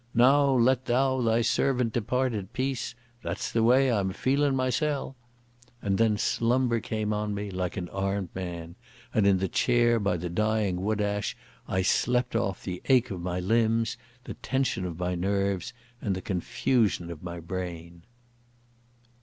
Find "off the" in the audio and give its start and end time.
12.35-12.81